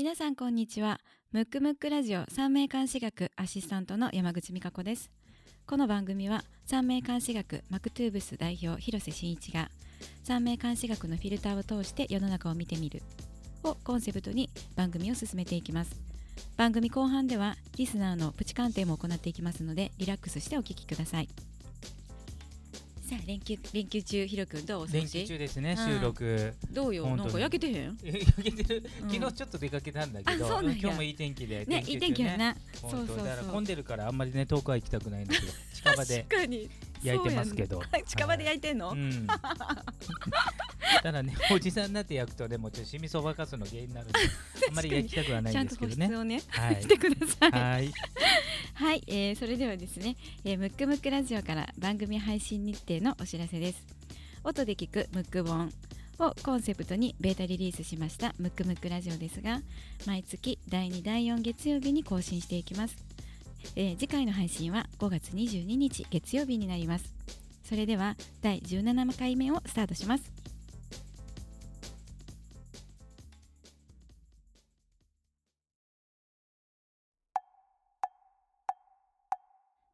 [0.00, 0.98] 皆さんこんにちは。
[1.30, 5.10] ムックムックラジオ三名監視学アシスタントの山口美香子です。
[5.66, 9.70] この番組は三名監視学マクトゥーブス代表広瀬真一が
[10.24, 13.02] 三名監視学のフィルターを通して世の中を見てみる
[13.62, 15.94] をコンセプトに番組を進めていきます。
[16.56, 21.28] 番組後半ではリスナーのプチ鑑定も行っていきますのでリラックスしてお聞きください。
[23.10, 25.84] さあ連休連休中ひろくんどうお過ご連し休中ですね、うん。
[25.98, 26.54] 収録。
[26.70, 27.16] どうよ？
[27.16, 27.98] なんか焼けてへん？
[28.04, 29.10] え 焼けてる、うん。
[29.10, 31.64] 昨日ちょっと出かけたんだけど、今日もいい天気で。
[31.66, 31.82] ね。
[31.88, 32.56] いい天気やな。
[32.80, 33.26] 本当そうそうそう。
[33.26, 36.24] だから混んでるからあんまりね遠くは行きたくないんだけど、近場で。
[36.28, 36.70] 確かに
[37.02, 37.76] 焼いてますけど。
[37.76, 39.26] そうやん 近場で焼いてんの、うん。
[41.02, 44.18] ただね、おじさんになって焼くとね、もうちょっとシミそばかすの原因になるんで、
[44.68, 46.06] あんまり焼きたくはないちゃんとんですけどね。
[46.06, 47.50] 保湿をね、はいしてください。
[47.50, 47.92] はい。
[48.74, 53.86] はい、えーそれではですね、えームックムックラジオから番組配信日程のお知らせです。
[54.42, 55.72] 音で聞くムック本
[56.18, 59.60] をコンセプトにベータリリースしましたムックムックラジオですが、
[60.06, 62.96] 毎月第2第4月曜日に更新していきます。
[63.76, 67.14] えー次回の配信は5月22日月曜日になります。
[67.64, 70.32] それでは第17回目をスタートします。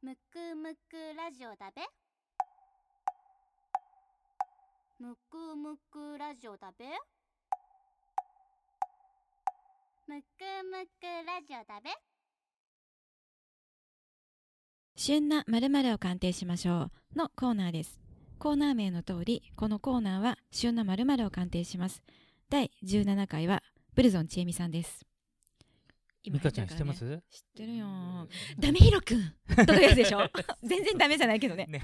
[0.03, 1.83] むくむくラジオだべ
[4.99, 6.87] むくむくラジオだべ
[10.07, 11.91] むくむくラジオだべ
[14.97, 18.01] 旬な〇〇を鑑定しましょうのコーナーです。
[18.39, 22.03] コーナー名の通り、このコーナーは旬な〇〇を鑑定します。
[22.51, 23.63] 第17回は
[23.95, 25.05] ブルゾンちえみさんです。
[26.25, 27.05] 美香ちゃん知ってま知す？
[27.05, 27.21] っ
[27.55, 27.87] てるよ。
[28.59, 29.33] ダメヒロくん
[29.67, 30.21] とかやつでしょ？
[30.65, 31.67] 全然ダメじゃないけどね。
[31.67, 31.83] ね。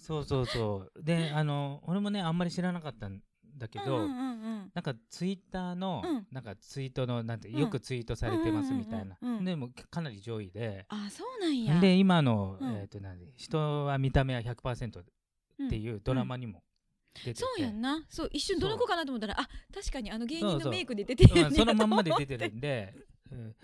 [0.00, 1.02] そうそうそう。
[1.02, 3.20] で、あの俺もねあんまり知らなかったん
[3.56, 3.96] だけど。
[3.96, 4.32] うんうんうんう
[4.66, 4.70] ん。
[4.74, 6.26] なんかツイッターの、うん。
[6.30, 7.58] なんかツイートのなんてうん。
[7.58, 11.80] よくツイートされてますみたいな、うんうんうんうんでもかなり上位で、あ、そうなんや。
[11.80, 12.74] で今の、うん。
[12.76, 15.04] えっ、となんで人は見た目は100%っ
[15.70, 16.62] ていうドラマにも
[17.14, 18.04] 出てて、そうやんな。
[18.08, 22.94] そう、一瞬どの子かなと思ったら、あ、確かにあの芸人のメイクで出てるそのまんまで 出てるんで、
[23.30, 23.56] うん。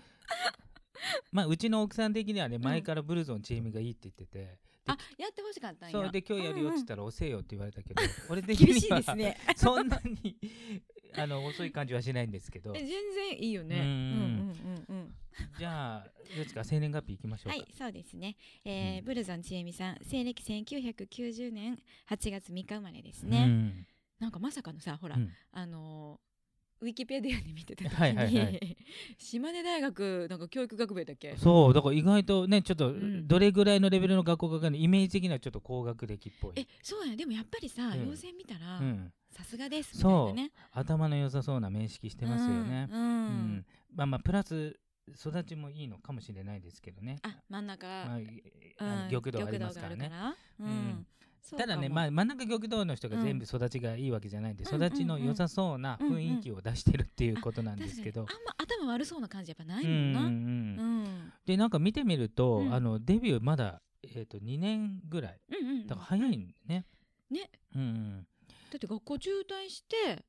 [1.31, 6.01] まあうちの奥さん的にはね前からブルゾンチームがいいって言ってて、あ、やってほしかったんや。
[6.01, 9.37] そうで今日やるよって言ったら押せよって言われたけど、俺的厳しいにはですね。
[9.55, 10.37] そんなに
[11.15, 13.75] あの遅い感じはしないんですけどえ 全然いいよね。
[13.77, 15.15] ううんんうんうんうん。
[15.57, 16.63] じゃあどうですか？
[16.63, 18.35] 生年月日いきましょうか、はい、そうですね。
[18.65, 21.79] えーうんブルゾンちえみさん、西暦1990年
[22.09, 23.45] 8月3日生まれですうね。
[23.45, 23.87] ん
[24.19, 26.32] なんかまさかのさ、ほら、うんあのー
[26.83, 28.77] ウィキペディアに見てた時に、はいはいはい。
[29.17, 31.33] 島根大学なんか教育学部だっけ？
[31.37, 33.25] そうだから意外とねちょっとん。
[33.25, 36.51] どれぐらいのレベルの学校かわかんないイメージ的にはちょっと高学歴っぽい。
[36.57, 37.91] え、そうや、でもやっぱりさ、うん。
[37.93, 40.51] 妖精見たら、うん、さすがですみたいなね。
[40.73, 42.99] 頭の良さそうな面識してますよね、うん。
[42.99, 43.09] ううん。
[43.59, 44.77] んまあまあプラス
[45.07, 47.19] 育ちもいいのかもしれないですけどね。
[47.23, 48.15] あ、真ん中、ま
[48.79, 50.11] あ、玉堂ありますからね。
[50.59, 51.05] うん
[51.57, 60.21] ただね、まあ、真ん中玉堂の人が全部育ちがいいわけじゃないんで、うん育ちの良さそうな雰囲気を出してるっていうことなんですけど、確かにあんま頭悪そうな感じやっぱないうんうんもんな。
[60.21, 60.27] うん。
[60.27, 61.33] うん。
[61.45, 62.73] でなんか見てみると、うん。
[62.73, 65.39] あのデビューまだ、えー、と2年ぐらい。
[65.49, 65.87] うんうん。
[65.87, 66.53] だから早いん。
[66.65, 66.85] ね。
[67.29, 67.49] ね。
[67.75, 68.27] うんうん、
[68.71, 70.23] だって学校中退して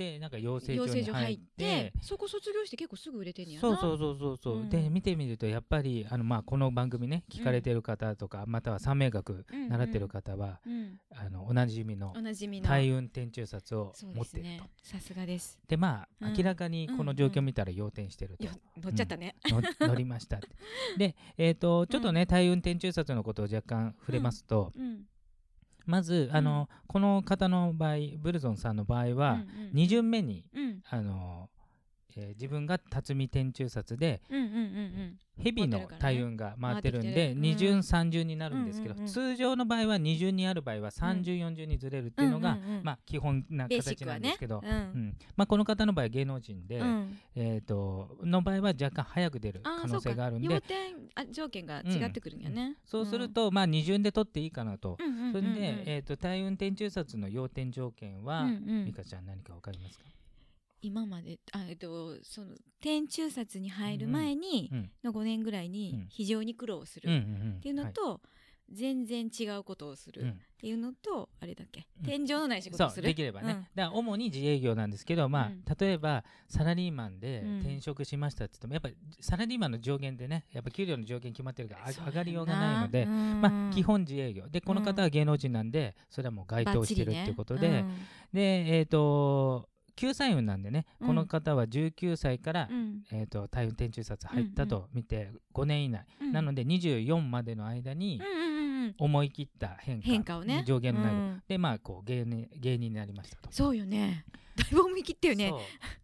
[0.00, 1.92] でなんか養成養所に入ってて。
[2.00, 3.68] そこ卒業して結構すぐ売れてんねやな。
[3.68, 4.70] そうそうそうそうそう、うん。
[4.70, 9.68] で見てみるとやっぱりあの、まあ、この番組ね聞かれてる方とか、または三名学うんうん。
[9.68, 10.98] 習ってる方は、うん。
[11.14, 12.68] あのおなじみのおなじみの。
[12.68, 14.64] 大運転中札を持ってると。
[14.82, 15.58] さすがです。
[15.68, 16.32] でまあ、うん。
[16.34, 19.36] 明らかにこの状況見たら要点してると、よ乗っちゃったね。
[19.48, 20.40] の乗りました
[20.96, 25.04] で、えー、とちょっとね、大運転中札のことを若干触れますと、うん
[25.90, 30.82] まずあの、この方の場合ブルゾンさんの場合は、2巡目にうん。
[30.88, 31.50] あの、
[32.16, 34.22] えー自分が辰巳天中札で
[35.42, 44.72] 蛇の大運が回ってるんで二巡三巡になるんですけど、通常の場合は二巡にある場合は三巡四巡にずれるっていうのが、まあ、基本な形なんですけど、ううん。
[44.72, 45.16] ん。
[45.36, 47.18] まあ、この方の場合芸能人で、うん。
[47.34, 54.98] えー、との場合は若干早く出る可能性があるんで要点あ条件が違ってくるんやねそうすると、まあ、二巡で取っていいかなと。
[55.32, 58.46] それで、えー、と大運転中札の要点条件は、
[58.84, 60.04] 美香ちゃん何かわかりますか、
[60.82, 65.72] 今まであえっとその天中札に入る前にうんの5年ぐらいうん。
[65.72, 68.20] に非常に苦労するっうんていうのと、
[68.72, 71.86] 全然違うことをするっていうのと、あれだっけ？
[72.00, 72.06] うん。
[72.06, 73.08] 天井のない仕事をする？
[73.08, 73.60] できればね、うん。
[73.74, 75.64] だから主に自営業なんですけど、まあうん。
[75.78, 77.58] 例えばサラリーマンでうん。
[77.60, 83.40] 転職しましたって言ってもやっぱりサラリーマンの上限でねやっぱ給料の上限決まってるから上がりようがないので、うん。
[83.40, 84.48] まあ、基本自営業。
[84.48, 87.84] でこの方は芸能人なんでそれはもう該当してるっていうことで、
[88.32, 89.68] でえっ、と
[90.00, 91.06] 救済運なんでね、うん。
[91.08, 93.02] この方は19歳から、うん。
[93.12, 96.32] えー、と大運転中殺入ったと見て5年以内、うん。
[96.32, 98.18] なので24までの間に
[98.98, 100.06] 思い切った変化。
[100.06, 100.64] 変化をね。
[100.66, 101.42] 上限のない、うん。
[101.46, 103.48] でまあこう芸人芸人になりましたと。
[103.52, 104.24] そうよね。
[104.56, 105.52] だいぶ思い切ったよね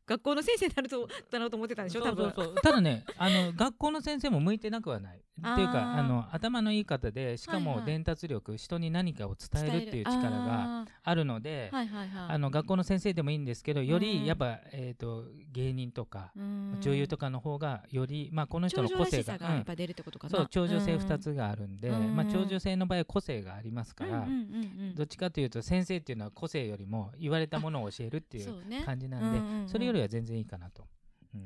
[0.07, 2.03] 学校の先生になるとだなと思ってたんでしょ？
[2.03, 5.21] 多分そうただねあの 学校の先生も向いてなくはない。
[5.39, 7.87] っていうかあの頭のいい方でしかもはいはい。
[7.89, 12.31] 伝達力、人に何かを伝えるっていう力がああるのでーはいはいはい。
[12.31, 14.01] あの学校の先生でもいいんですけどようん。
[14.01, 16.79] りやっぱ、えー、と芸人とかうん。
[16.81, 22.17] 女優とかの方がより、まあ、この人長の個性がやっぱ出るってことかな、そう長女性うん2つがあるんで、うん。
[22.17, 24.95] まあ、長女性の場合は個性がありますから、うんうんうんうん。
[24.95, 29.69] どっちかというと先生っていうのは個性よりも言われたものを教えるっていう感じなんで、うんうんうん。
[29.69, 30.87] それよりは全然いいかなと。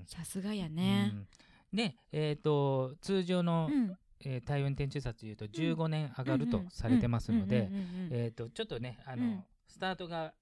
[0.06, 1.26] さすがやね、うん
[1.73, 7.70] で、えー、と通常の、うんえー大運転中殺でいうと15年上がるとされてますので、
[8.11, 10.32] えー、とちょっとねあの、うんスタートが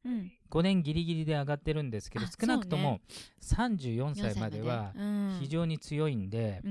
[0.51, 3.01] 5年ギリギリで上がってるんですけど少なくとも
[3.43, 4.95] 34歳までは
[5.39, 6.63] 非常に強いんで、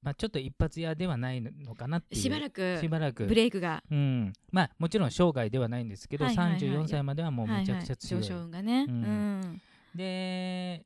[0.00, 9.62] まあ、ちょっと一発屋ではないのかなっていうしばらくしばらくブレイクがうん、まあもちろん生涯ではないんですけど、はいはいはい34歳まではもうめちゃくちゃ強い、はいはい、上昇がねうん
[9.94, 10.84] で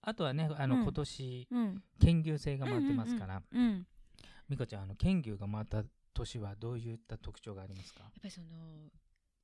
[0.00, 0.82] あとはねあの、うん。
[0.82, 1.82] 今年うん。
[2.00, 3.84] 剣牛制が回ってますから、うんうんやっ
[4.48, 5.84] 美香ちゃんあの剣牛が回った
[6.14, 8.46] 年はどういった特徴がありますか、ぱりその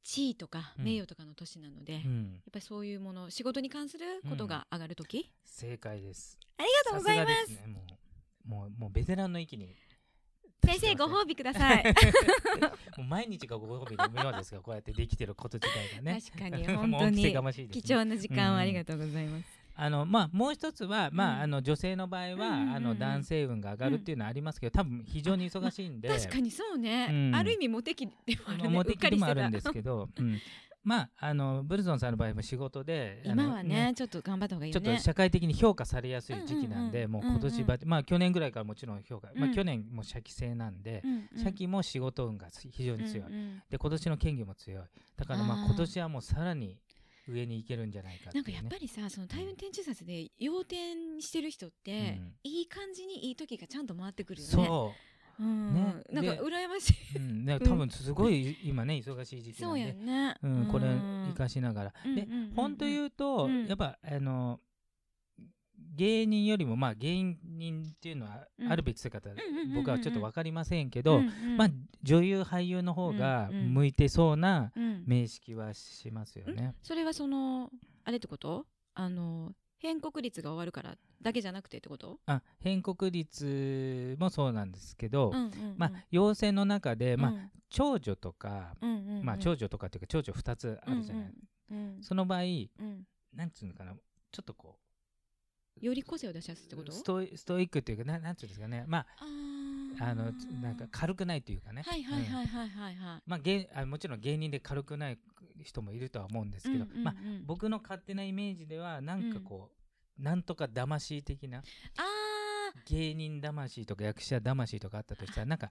[0.02, 0.84] 地位とかうん。
[0.84, 6.38] 名誉とかの年なので、やっうん、ぱりそういうもの仕事に関することが上がるとき、正解です。
[6.56, 7.66] ありがとうございますね。
[7.66, 9.74] もうもうもうベテランの域に
[10.64, 11.84] 先生ご褒美ください。
[12.96, 16.20] もう毎日がご褒美のようですがこうやってできてること自体がね。
[16.32, 17.68] 確かに 本当にね。
[17.70, 19.44] 貴重な時間をありがとうございます、
[19.76, 21.42] あのまあ、もう一つは、まあうん。
[21.42, 26.00] あの女性の場合は、あの男性運が上がるっていうのはありますけど、多分非常に忙しいん。
[26.00, 27.34] で、確かにそうね、うん。
[27.34, 28.68] ある意味モテ期でもあるね。
[28.68, 30.40] 表的でもあるんですけど、うん
[30.84, 37.24] まああのブルゾンさんの場合も仕事で今はねちょっと頑張った方がいいちょっと社会的に評価されやすい時期なんで、うんうんうん。
[37.24, 41.42] もう今年ば、まあ去年ぐらいからもちろん評価、まあうん去年も社記制なんで、うんうん。
[41.42, 44.84] 社記も仕事運が非常に強い、うんうんで今年の権利も強い。
[45.16, 46.78] だからまあ今年はもうさらに
[47.26, 52.34] 上に行けるんじゃないかね、なんかやっぱりさその大運転中殺で要点してる人って、うん。
[52.42, 54.52] いい感じにいい時がちゃんと回ってくるよね。
[54.52, 55.74] そううん。
[55.74, 56.02] ね。
[56.10, 57.18] なんかで羨ましい。
[57.18, 57.68] うん、ね、うん。
[57.68, 62.54] 多分すごい今ね忙しい時期なんでね、うん、これうん生かしながら、でうんうんうんうん。
[62.54, 63.66] 本当言うと、うん。
[63.66, 64.60] やっぱあの
[65.96, 68.72] 芸人よりもまあ芸人っていうのはうん。
[68.72, 71.68] あるべき姿、んうんうんうん僕はちょっと分かりませんけど、うんうんまあ
[72.02, 73.74] 女優俳優の方がうんうん。
[73.74, 75.04] 向いてそうなうん。
[75.06, 76.74] 名識はしますよね。
[76.82, 77.70] それはその
[78.04, 78.66] あれってこと？
[78.94, 79.52] あの
[79.84, 85.74] 変国率が終わるからだけじゃなくてってこと、あ変国率もそうなんですけど、うんうんうん。
[85.76, 87.50] まあ要請の中で、まあうん。
[87.68, 89.24] 長女とか、うんうんうん。
[89.26, 91.24] まあ長女とかっていうか長女2つあるじゃない、
[91.70, 93.06] うんうんその場合うん。
[93.34, 94.78] なんつうのかなちょっとこ
[95.82, 96.90] より個性を出しやすいってこと？
[96.90, 98.84] うストイストイックっていうかななんつうんですかね。
[98.86, 99.06] まあ
[99.98, 100.32] あの
[100.62, 102.94] なんか軽くないというかね、はいはいうんはいはいはい。
[102.94, 105.18] はいまあ、芸あもちろん芸人で軽くない
[105.62, 107.04] 人もいるとは思うんですけど、うんうんうん。
[107.04, 107.14] まあ、
[107.44, 109.70] 僕の勝手なイメージではなんかこ
[110.18, 111.62] う、なんとか魂的なあ
[112.86, 115.70] 芸人魂とか役者魂とかあったとしたらなんか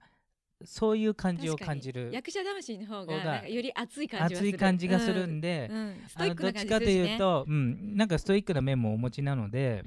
[0.65, 5.77] そういう感じを感じるー役者魂の方がより熱い感じ熱い感じがするんで、うん。
[5.77, 5.95] うん。
[6.07, 9.83] ストあイックな感じのどっちかというと、うん、なんかストイックな面もお持ちなので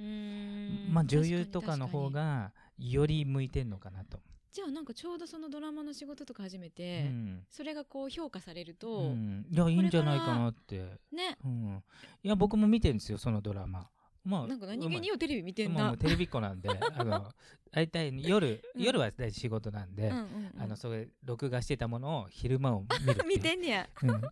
[0.90, 4.20] まあ、女優とかの方がより向いてんのかなと。
[4.52, 7.44] じゃあなんかちょうどそのドラマの仕事とか始めうて、ん。
[7.50, 10.78] それがこう評価されると、うん、いやいいんじゃないかなって、
[11.12, 11.36] ね。
[11.44, 11.82] うん、
[12.22, 13.88] いや僕も見てるんですよそのドラマ。
[14.24, 17.32] まあなんか何気によテレビ見てんもなうテレビっ子なんで あの
[17.70, 18.82] 大体夜、うん。
[18.82, 20.22] 夜は大体仕事なんで、うんうん
[20.54, 20.62] うん。
[20.62, 24.22] あのそれ録画してたものを昼間を見る 見てんねや、うん。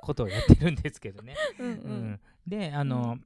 [0.00, 1.36] ことをやってるんですけどね。
[1.58, 3.18] うん、であの、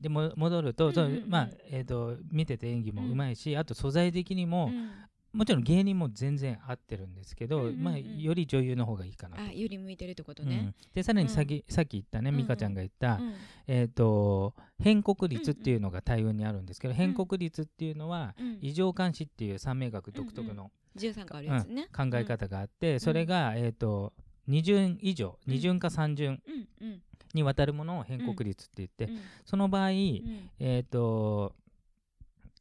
[0.00, 1.22] でも戻ると、そううんうん。
[1.22, 4.90] うんまあえー、と見てて演技もうまいし、あと素材的にも、うん。
[5.32, 7.82] もちろん芸人も全然合ってるんですけど、うんうんうん。
[7.82, 9.42] まあ、より女優の方がいいかなと。
[9.42, 10.56] あより向いてるってことね。
[10.56, 12.42] うん、でさらにさっき,、さっき言ったねうんうん。
[12.42, 13.34] 美香ちゃんが言った、うん。
[13.66, 18.58] えー、と変国率っていうのが対応にあるんですけど、変国率っていうのは、うん。
[18.60, 24.12] 異常監視っていう三名学独特の13個あるやつね、考え方があって、それが、えー、と
[24.48, 26.40] 2巡以上うん2巡か3巡。
[26.46, 26.88] うん。
[26.88, 27.02] うん
[27.34, 29.20] にわたるものを変国率って言って、うん。
[29.44, 30.50] その場合、うん。
[30.58, 31.54] えー、と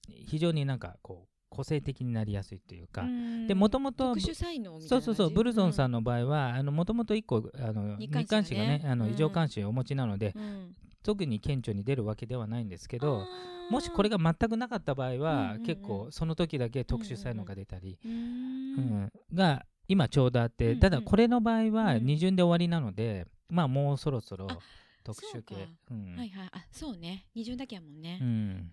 [0.07, 3.47] 非常になんかこう個性的になりやすいというか、うん。
[3.47, 9.11] でもともと特殊才能みたいなそうそうそうブルゾンさん、んの場合はもともと1個あの日日刊誌がねあのうん。
[9.11, 10.75] 異常監視をお持ちなので、うん。
[11.03, 13.25] 特に顕著に出るわけではないんですけど
[13.69, 15.65] もしこれが全くなかった場合は、うんうんうん。
[15.65, 18.17] 結構その時だけ特殊才能が出たり、うーうん。
[19.05, 22.05] んが今ちょうどあって、ただこれの場合はうん。
[22.05, 24.57] 二巡で終わりなので、まあもうそろそろあ
[25.03, 25.55] 特殊系。
[25.87, 26.15] そうん。
[26.15, 26.49] はいはい。
[26.51, 27.25] あそうね。
[27.35, 28.19] 二巡だけやもんね。
[28.21, 28.71] うん。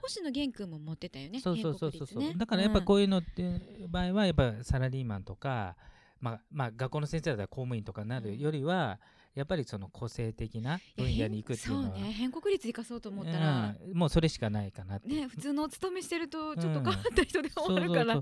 [0.00, 2.34] 星野源君も持ってたよねそうそうそうそうね。
[2.36, 5.76] だからやっぱうんこういうのっていう場合はやっぱサラリーマンとか、
[6.20, 9.00] まあ、まあ学校の先生だったら公務員とかになるよりは、
[9.34, 12.12] やっぱりその個性的な分野に行くっていうのはそうね。
[12.12, 13.96] 変国立行かそうと思ったら、うん。
[13.96, 15.08] もうそれしかないかなって。
[15.08, 16.84] ね普通のお勤めしてるとちょっとうん。
[16.84, 18.20] 変わった人で終わるから、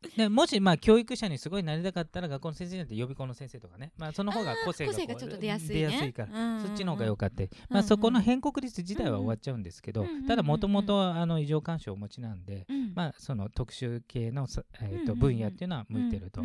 [0.16, 5.74] でもしまあ教育者にすごいなりたかったら学校の先生じゃなくて予備校の先生とかね、まあ、その方が個性が個性がちょっと出やすいね。
[5.74, 12.92] 出やすいから、そっちの方が良かったまあ、そこの変国率自体は終わっちゃうんですけど、ただもともとあの異常干渉をお持ちなんで、うん。
[12.94, 16.42] まあ、その特殊系のさ、えーと分野っていうのは向いてると。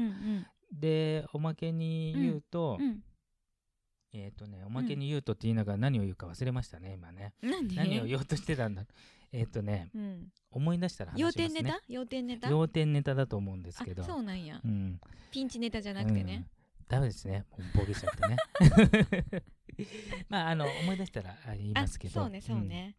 [0.72, 3.04] でおまけに言うと、うん。
[4.14, 7.34] えっ、とねおまけに言うとって言いながら何を言うか忘れましたね今ね。
[7.42, 8.86] 何を言おうとしてたんだ
[9.34, 10.28] えっ、とねうん。
[10.52, 11.44] 思い出したら話しますね。
[11.44, 11.82] 要点ネタ？
[11.88, 12.50] 要点ネタ？
[12.50, 14.04] 要点ネタだと思うんですけど。
[14.04, 14.62] あそうなんや。
[14.64, 15.00] うん。
[15.32, 16.46] ピンチネタじゃなくてね、
[16.80, 17.46] うん、ダメですね。
[17.52, 19.44] もうボケちゃってね。
[20.30, 22.22] まああの思い出したらあ言いますけど。
[22.22, 22.96] あそうねそうね、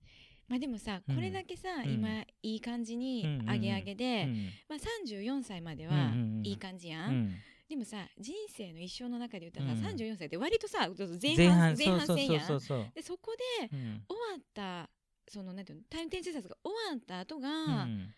[0.49, 1.15] まあでもさうん。
[1.15, 1.93] これだけさ、うん。
[1.93, 3.51] 今いい感じにうんうんうん。
[3.53, 4.51] 上げ上げで、うん。
[4.69, 7.35] まあ、34歳まではうんうんうんいい感じやん、うん。
[7.69, 9.81] でもさ人生の一生の中で言ったらうん。
[9.81, 10.89] さ、34歳って割とさ
[11.23, 12.93] 前前半半前半戦やん。
[12.93, 14.03] でそこでうん。
[14.09, 14.91] 終わった
[15.29, 17.53] そのなんていうのタイムテンセサスが終わった後が、う
[17.87, 18.15] ん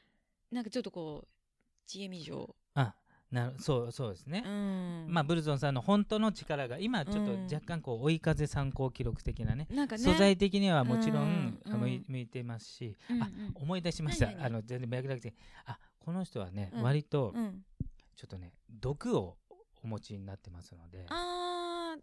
[0.52, 1.28] なんかちょっとこう
[1.88, 2.94] 知恵未上あ
[3.32, 5.06] なるそうそうですね、うん。
[5.08, 7.44] まあブルゾンさんの本当の力が今ちょっとうん。
[7.52, 10.04] 若干こう追い風参考記録的なねなんかね。
[10.04, 13.22] 素材的にはもちろん、向いうん向いてますし、うんうん。
[13.24, 14.30] あ思い出しました。
[14.40, 15.24] あの全然脈絡的。
[15.26, 15.34] に
[15.64, 16.82] あこの人はね、うん。
[16.82, 17.64] 割とうん。
[18.14, 19.36] ちょっとね毒を
[19.82, 21.06] お持ちになってますので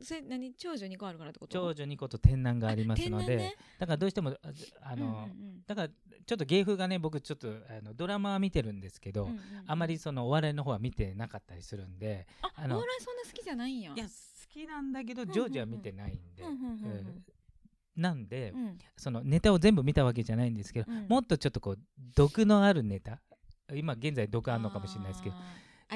[0.04, 0.54] それ何？
[0.54, 1.54] 長女2個あるからってこと？
[1.54, 3.56] 長女2個と天男がありますので、ね。
[3.80, 4.38] だからどうしてもあ
[4.82, 9.42] あの、うんうんだからちょっと芸風がね僕ちょっとあのドラマは見てるんですけど、うんうんうん。
[9.66, 13.94] あまりそのお笑いの方は見てなかったりするんでああのお笑いそんな好きじゃないんや。
[13.94, 14.12] いや好
[14.50, 16.44] きなんだけどジョージは見てないんで、
[17.96, 18.78] なんで、うん。
[18.98, 21.08] そのネタを全部見たわけじゃないんですけど、うん。
[21.08, 21.80] もっとちょっとこう
[22.16, 23.20] 毒のあるネタ
[23.74, 25.36] 今現在毒あるのかもしれないですけど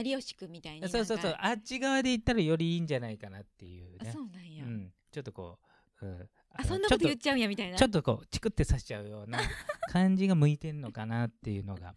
[0.02, 1.36] 有吉くんみたいにそうそうそう。
[1.40, 5.58] あっち側で言ったらよりいいんじゃないかなっていうあねそうなんや、うん、ちょっとこ
[6.02, 7.78] う、うん、あのそんなこと言っちゃうんやみたいな。
[7.78, 9.40] ちょっとこうチクって刺しちゃうような
[9.92, 11.96] 感じが向いてんのかなっていうのが、うん。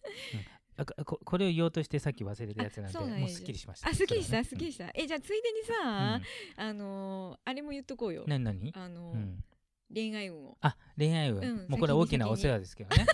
[0.76, 3.90] あここれを言おうとしてさっき忘れたやつなんでもうすっきりしました。
[3.90, 4.90] あすっきりした、すっきりした。
[4.94, 5.66] えじゃあついでにうん。
[5.66, 6.20] さ、
[6.56, 8.22] あのーあれも言っとこうよ。
[8.22, 8.72] うん何何？
[8.74, 9.44] あのーうん
[9.92, 10.56] 恋愛運を。
[10.60, 13.06] あ恋愛運、うんもうこれは大きなお世話ですけどね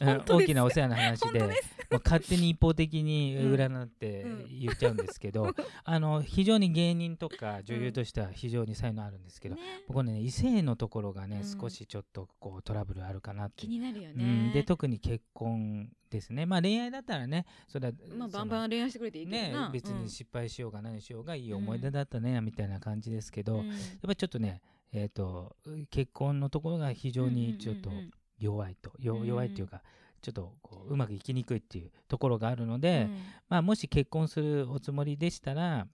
[0.00, 1.80] 大きなお世話の話で本当です。
[1.90, 4.46] もう勝手に一方的にうん占ってうん。
[4.60, 5.54] 言っちゃうんですけど、
[5.84, 9.60] あの非常に芸人とか女優としては非常に才能あるんですけど、ね。
[9.88, 11.60] 僕ね異性のところがね、うん。
[11.60, 16.46] 少しちょっとこうトラブルあるかなって気になるようねん、で特に結婚ですね。
[16.46, 23.68] まあ恋愛だったらねそれはまあバンバン恋愛してくれていいね別に失敗しようが何しようがいい思い出だったね、みたいな感じですけど、うん。
[23.68, 25.56] やっぱりちょっとねえっ、と
[25.90, 29.82] 結婚のところが非常にちょっとうんうんうんうん弱いと、弱いっていうか
[30.22, 33.18] ちょっとこううまくいきにくいっていうところがあるので、うん。
[33.48, 35.86] まあもし結婚するおつもりでしたら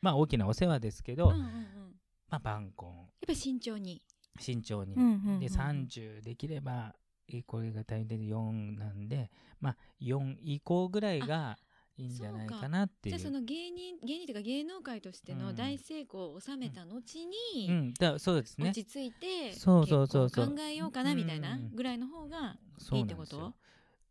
[0.00, 1.46] まあ大きなお世話ですけど、うんうんうん。
[2.28, 2.94] まあ晩婚。
[2.94, 4.02] やっぱ慎重に、
[4.38, 5.40] 慎重に、うんうんうんうん。
[5.40, 6.94] で30できれば
[7.28, 11.58] えこれが大変で4なんでまあ4以降ぐらいが
[11.98, 13.18] いいんじゃないかなっていう。
[13.18, 17.94] じゃあその芸人芸人というか芸能界としての大成功を収めた後に、うん。
[17.94, 18.70] だそうですね。
[18.70, 21.70] 落ち着いてそうそうそう考えようかなみたいなうん。
[21.74, 22.56] ぐらいの方が
[22.92, 23.54] いいってこと？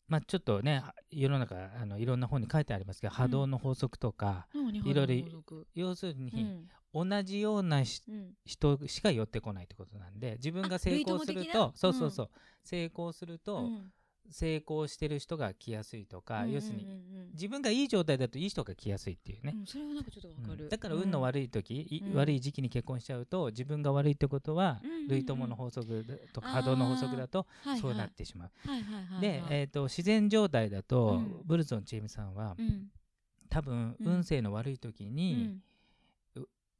[0.07, 4.47] まあちょっとね世の中あのいろんな本に書いてありますけど、波動の法則とか
[4.83, 6.67] いろいろ要するうに、ん。
[6.93, 8.33] 同じようなしうん。
[8.45, 12.29] 人しか寄ってこないってことなんで自分が成功するとそうそうそう、
[12.63, 13.91] 成功すると、うん
[14.31, 16.89] 成功してる人が来やすいとか、うん要するにうん。
[16.89, 20.69] うん自分がいい状態だといい人が来やすいっていうね、うんそれはなんかちょっとわかる、うん。
[20.69, 22.17] だから運の悪い時、いうん。
[22.17, 27.45] 悪い時期に結婚しちゃうと自分が悪いってことは、類友の法則とか波動の法則だと
[27.81, 28.51] そうなってしまう。
[28.69, 31.41] はいはいで、えー、と自然状態だと、うん。
[31.45, 32.87] ブルゾンチームさんは、うん。
[33.49, 34.07] 多分うん。
[34.07, 35.61] 運勢の悪い時うに、ん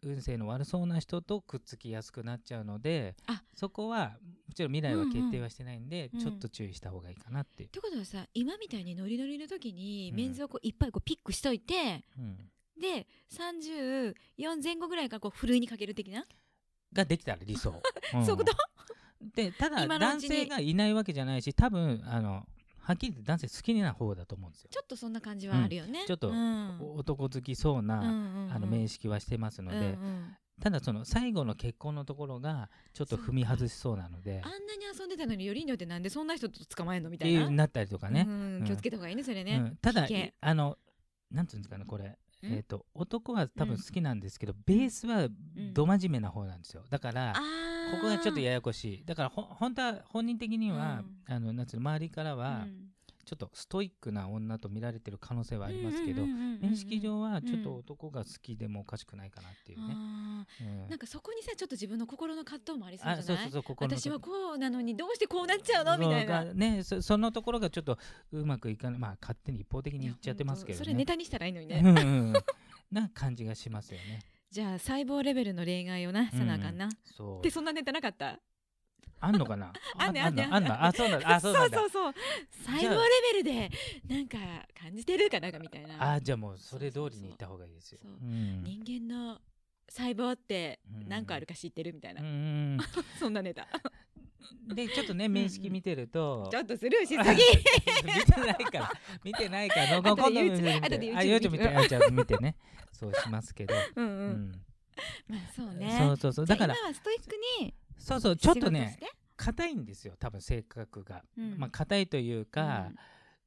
[0.06, 3.42] 運勢の悪そうな人とくっつきやすくなっちゃうのであ。
[3.54, 7.70] そこはもちろん未来は決定はしてないんで、うんうんちょっと注意した方がいいかなっていう。
[7.70, 7.72] っ。
[7.72, 10.18] てことはさ今みたいにノリノリの時にうん。
[10.18, 12.38] メンズをこういっぱいこうピックしといて、うん。
[12.80, 16.26] で34前後ぐらいからこうふるいにかける的な、
[16.94, 17.72] ができたら理想。
[18.18, 18.26] ん。
[18.26, 18.54] そういうこと？
[19.34, 22.46] でただ男性がいないわけじゃないし多分あの
[22.86, 24.70] はっきり言って男性好きな方だと思うんですよ。
[24.72, 26.78] ちょっとそんな感じはあるよね、ちょっとうん。
[26.98, 28.54] 男好きそうな、うんうんうん。
[28.54, 30.38] あの面識はしてますので、うんうん。
[30.62, 34.40] ただその最後の結婚のところがちょっと踏み外しそうなので。
[34.44, 38.56] あんなに遊んでたのによりによってなんでそんな人と捕まえんのみったていななったりとかね、うん。
[38.58, 38.64] うん。
[38.66, 39.78] 気をつけた方がいいねそれね、うん。
[39.78, 40.08] ただ
[40.42, 40.78] あの
[41.32, 42.18] なんていうんですかねこれ
[42.52, 45.28] えー、と男は多分好きなんですけど、ベースは
[45.74, 46.84] ど真面目な方なんですよ。
[46.90, 47.34] だから、あ
[47.92, 49.06] ここがちょっとややこしい。
[49.06, 52.95] だからほ本当は本人的には、うあのなんつうの周りからは、うん
[53.26, 59.96] ちょっとストイックな女と見られてる可能性はありますけど、うんうんうんうんうん面識上はちょっと男が好きでもおかしくないかなっていうね。
[60.90, 63.20] なんかそこにさちょっと自分の心の葛藤もありそうじゃない？
[63.20, 65.98] あそうそうそう心の私はこうなのにどうしてこうなっちゃうの？
[65.98, 67.98] みたいなねそそのところがちょっと
[68.32, 71.06] うまくいかないまあ勝手に一方的に言っちゃってますけどいや本当それネね。
[71.06, 72.34] タにしたらいいのにねうんうん
[72.92, 74.20] な感じがしますよね。
[74.52, 78.40] じゃあ細胞レベルの恋愛をなさなあかんな、そうでそんなネタなかった
[79.26, 79.74] あんのかな？
[79.98, 81.78] あんねんあんねんあんのあそうなんだあそうなんだ。
[81.80, 82.14] そうそう
[82.66, 83.00] 細胞レ
[83.34, 83.72] ベルで
[84.08, 84.38] なんか
[84.80, 86.14] 感じてるかなんかみたいな。
[86.14, 88.00] あじゃあもうそれ通りに行った方がいいですよ。
[88.02, 88.64] そううん。
[88.64, 89.42] 人間の
[89.90, 92.78] 細胞ってうん何個あるか知ってるみたいな、うん。
[93.20, 93.68] そんなネタ。
[94.68, 96.48] でちょっとね面識見てると。
[96.52, 97.20] ちょっとスルーしすぎ。
[98.04, 98.92] 見てないから
[99.24, 100.98] 見てないから後で今度 YouTube 見て。
[101.00, 101.50] YouTube 見て。
[101.50, 102.56] 見てあじゃあ見てね。
[102.92, 104.52] そうしますけど、うんう、うん。
[104.52, 104.62] ん、
[105.28, 105.96] まあそうね。
[106.00, 106.46] そうそうそう。
[106.46, 109.00] だから今はストイックにそうそうちょっとね
[109.38, 111.58] 硬いんですよ多分性格が、うん。
[111.58, 112.90] まあ硬いというか、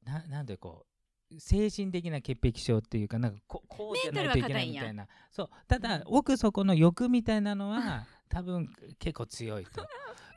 [0.05, 0.85] ななんでこ
[1.31, 5.49] う精神的な潔癖症っていうかなんかここうじゃないといけないみたいなそう。
[5.67, 6.03] ただ、うん。
[6.05, 8.67] 奥底の欲みたいなのは多分
[8.99, 9.85] 結構強いと。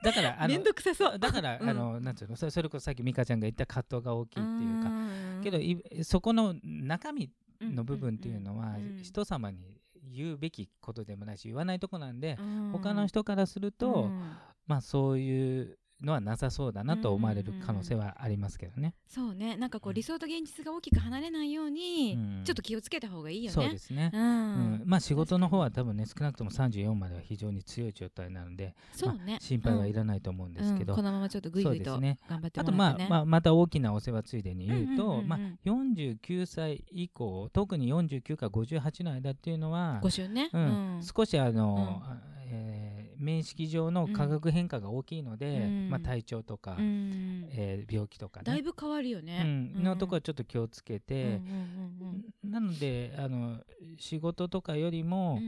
[0.02, 1.19] だからあのどくさそう。
[1.19, 1.69] だから、うん。
[1.69, 2.37] あのなんていうの？
[2.37, 5.40] それこそさっき美香ちゃんが言った葛藤が大きいっていうかん。
[5.42, 9.02] けどいそこの中身の部分っていうのは、うんうんうん。
[9.02, 9.82] 人様に
[10.12, 12.71] 言うべきことでもないし言わないとこなんで、うん。
[12.73, 14.37] 他の人からすると、うん。
[14.66, 18.94] まあそういうのはなさそうだなと思われる可能性はありますけどね。
[19.06, 19.56] そうね。
[19.56, 19.94] なんかこううん。
[19.94, 22.44] 理想と現実が大きく離れないように、うん。
[22.44, 23.54] ちょっと気をつけた方がいいよね。
[23.54, 24.11] そうですね。
[24.12, 24.25] ううん。
[24.25, 30.97] ん、まあ仕事の方は多分ね少なくとも34までは非常に強い状態なので、そうね、心配はいらないと思うんですけど、うん。
[30.97, 32.18] このままちょっとグイグイとそうですね。
[32.28, 33.09] 頑張ってあともらってね。
[33.09, 35.28] まあまあまた大きなお世話ついでに言うと、うんうんうんうん。
[35.28, 40.97] まあ49歳以降特に49から58の間っていうのはね、うん。
[40.97, 41.02] うん。
[41.02, 42.02] 少しあの、
[42.47, 45.91] えー面識上の化学変化が大きいので、うん。
[45.91, 47.49] まあ、体調とか、うん。
[47.50, 51.41] えー病気とかね、だいぶ変わるよね、うん、のところはちょっと気をつけて、
[52.43, 53.61] なのであの
[53.99, 55.41] 仕事とかよりも、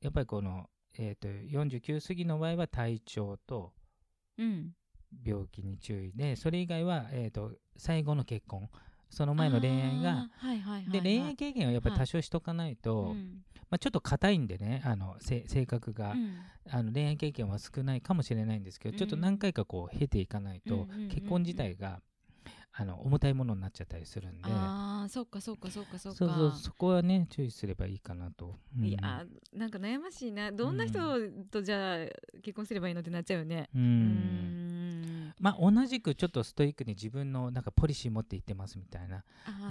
[0.00, 3.72] やっぱりこの、えー、と49過ぎの場合は体調と
[4.38, 4.72] うん。
[5.24, 6.12] 病気に注意。
[6.14, 8.68] でそれ以外は、えー、と最後の結婚
[9.10, 10.28] その前の恋愛が。
[10.90, 13.42] で恋愛経験はやっぱり多少しとかないと、うん。
[13.68, 16.36] まあ、ちょっと硬いんでねあのせ性格が、うん。
[16.70, 22.00] あの恋愛経験は少ないかもしれないんですけど、ちょっと何回かこう経ていかないと、結婚自体が
[22.72, 26.18] あの重たいものになっちゃったりするんで、ああそっかそっかそっかそっか。
[26.18, 28.54] そうそうそこはね注意すればいいかなと。
[28.78, 28.84] うん。
[28.84, 30.52] いやーなんか悩ましいな。
[30.52, 30.98] どんな人
[31.50, 32.06] とじゃあ
[32.42, 33.68] 結婚すればいいのってなっちゃうよね。
[33.74, 34.89] ううんん
[35.40, 39.16] まあ同じくちょっとストイックに自分のなんかポリシー持って言ってますみたいな。
[39.16, 39.22] あ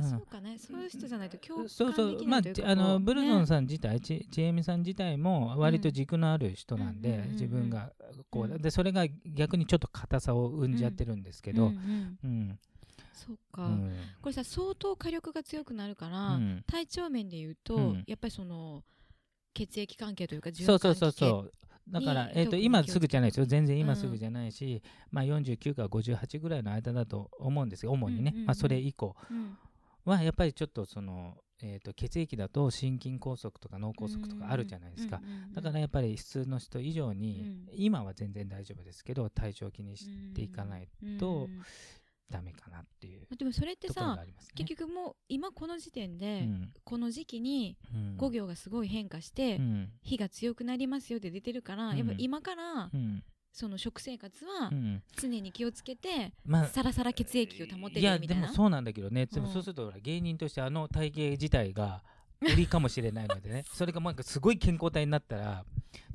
[0.02, 0.10] あ、うん。
[0.10, 0.58] そうかね。
[0.58, 2.26] そういう人じゃないと共感そうそう。
[2.26, 7.32] まあできないというかあのブルゾンねさん自体、ちちえみさん自体も割と軸のある人なんで、うん。
[7.34, 7.94] 自分が
[8.32, 12.60] こう、うんでそれが逆にちょっと硬さを生んじゃってるんですけど、うんうんうん。
[13.14, 13.92] そうか、うん。
[14.22, 16.64] これさ相当火力が強くなるから、うん。
[16.66, 18.04] 体調面で言うと、うん。
[18.08, 18.84] やっぱりその
[19.54, 21.12] 血液関係というかそうそうそうう。
[21.12, 21.54] そう
[21.92, 23.46] だからに、えー、と今すぐじゃないですよ。
[23.46, 23.98] 全然今うん。
[23.98, 27.92] すぐじゃないし、まあ、49から58ぐらいの間だと思うんですよ。
[27.92, 29.16] 主にね、まあ、それ以降。
[29.30, 29.58] うん。
[30.06, 35.22] はやっぱりちょっとその、えー、と血液だと心筋梗塞とか脳梗塞とかあるじゃないですか、
[35.54, 37.68] だからやっぱり普通の人以上に、うん。
[37.76, 40.88] 今は全然大丈夫ですけど体調を気にしていかない
[41.20, 41.64] とうん
[42.30, 44.20] ダメかなっていうでもそれってさ。
[44.56, 46.74] 結局もう今この時点で、うん。
[46.84, 48.18] この時期にうん。
[48.18, 49.90] 5行がすごい変化して、うん。
[50.02, 51.98] 火が強くなりますよって出てるから、うん。
[51.98, 53.24] やっぱ今からうん。
[53.52, 55.04] その食生活はうん。
[55.16, 58.44] 常に気をつけて、まあサラサラ血液を保っていやるみたいな。
[58.44, 59.54] でもそうなんだけどね、でもうん。
[59.54, 62.04] そうすると芸人としてあの体型自体が
[62.42, 63.64] 売りかもしれないのでね。
[63.74, 65.66] それがなんかすごい健康体になったら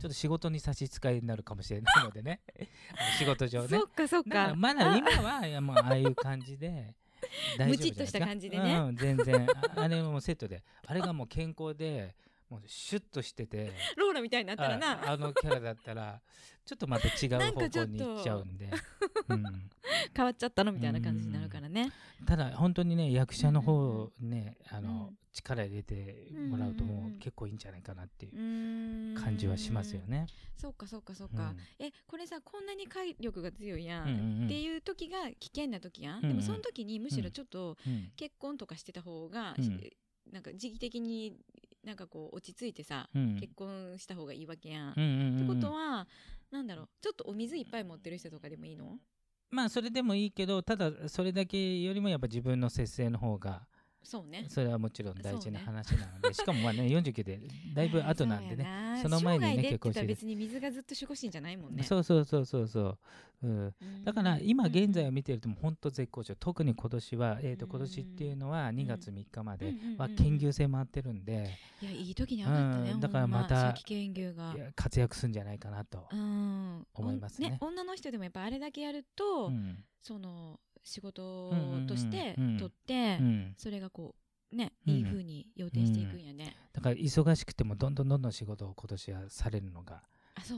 [0.00, 2.40] ちょっと仕事に差し支えになるかもしれないのでね。
[3.18, 3.68] 仕事上ね。
[3.68, 6.94] そっかそっだかまだ今はいやもうああいう感じで
[7.58, 7.78] 大丈夫じゃないですか。
[7.78, 8.76] ムチっとした感じでね。
[8.76, 9.46] うん、全然。
[9.76, 10.62] ああれもセットで。
[10.86, 12.14] あれがもう健康で
[12.54, 13.72] もうシュッとしてて。
[13.96, 15.08] ローラみたいになったらな。
[15.08, 16.20] ああのキャラだったら
[16.64, 18.70] ちょっとまた違う方向に行っちゃうんで、
[19.28, 19.70] うん、
[20.14, 21.92] 変わっちゃったのみたいな感じになるからね。
[22.26, 25.18] ただ本当にね役者の方ね、あのうん。
[25.34, 30.28] 力入れてもらうともう結構いいんじゃないかなっていう感じはしますよね。
[30.56, 31.36] そうかそうかそううん。
[31.36, 36.28] か、えこれさこんなに回力が強いやん、っていう時が危険な時やん、うんうん。
[36.28, 38.12] でもその時にむしろちょっとうん。
[38.14, 39.80] 結婚とかしてた方が、うん。
[40.32, 41.36] なんか時期的に
[41.84, 43.36] なんかこう落ち着いてさ、うん。
[43.40, 46.06] 結婚した方がいいわけやん、うんうんうんってことは
[46.50, 48.98] なんだろうちょっとお水いっぱい持ってる人とかでもいいの？
[49.50, 53.66] まあそれでもいいけどただそれだけよりもやっぱ自分の節制の方が
[54.04, 54.44] そうね。
[54.48, 57.40] それはもちろん大事な話なので、 しかもまあね49で
[57.74, 60.08] だいぶ後なんでねねその前にね結婚してる。
[60.08, 61.82] 別に水がずっと守護神じゃないもんね。
[61.82, 62.98] そうそうそうそうそ
[63.42, 66.36] う、うん、だから今現在を見てるともう本当絶好調。
[66.36, 73.00] 特に今年は、えー、とうん今年っていうのは2月3日までは研究生回ってるんで、いやいい時に上がったね、うん。
[73.00, 74.54] だからまた初期研究が。
[74.76, 76.86] 活躍するんじゃないかなとう、ん。
[76.94, 77.58] 思いますね。
[77.60, 79.84] お女の人でもやっぱあれだけやると、うん。
[80.02, 81.52] その仕事
[81.88, 83.54] としてうん取って、うん。
[83.56, 84.14] それがこ
[84.52, 90.02] うね、うんいい風に予定していくんやね、だから忙しくてもどんどんどんどん仕事を今年はされるのが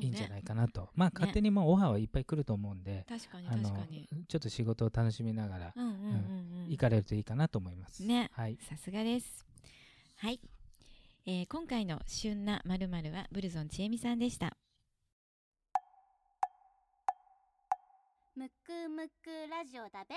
[0.03, 5.75] いいんじゃないかなと、まあ勝手にもうオファーはいっぱい来ると思うんで、確かに確かにちょっと仕事を楽しみながら
[6.69, 8.05] 行かれるといいかなと思います。
[8.05, 9.47] ねはい、さすがです
[10.17, 10.41] はい、
[11.25, 14.57] えー今回の旬なまるはブルゾンちえみさんでした
[18.37, 20.15] むくむくラジオだべ。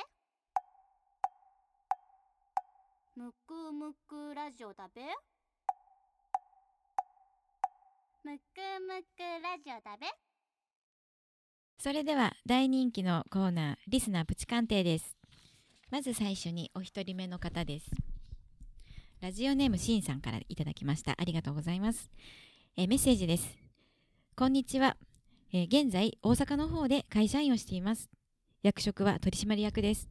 [3.16, 5.02] むくむくラジオだべ。
[8.26, 10.08] むくむくラジオだべ。
[11.78, 15.16] それでは大人気のコーナーリスナープチ鑑定です。
[15.90, 17.90] まず最初にお一人目の方です。
[19.22, 21.16] ラジオネームしんさんからいただきました。
[21.18, 22.12] ありがとうございます、
[22.76, 23.58] えメッセージです。
[24.36, 24.98] こんにちは、
[25.52, 28.10] えー現在大阪の方で会社員をしています。
[28.62, 30.08] 役職は取締役です。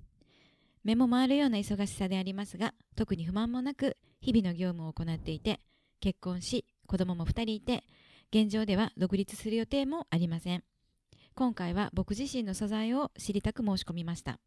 [0.82, 5.60] 目も回るような忙しさでありますが特に不満もなく日々の業務を行っていて
[6.00, 7.84] 結婚し子供も2人いて
[8.32, 10.64] 現状では独立する予定もありません。
[11.34, 14.40] 今回は僕自身の素材を知りたく申し込みました。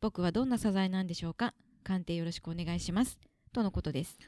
[0.00, 1.52] 僕はどんな素材なんでしょうか？
[1.84, 3.18] 鑑定よろしくお願いします。
[3.52, 4.18] とのことです。